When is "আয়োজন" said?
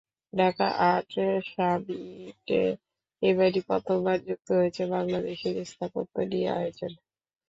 6.57-6.91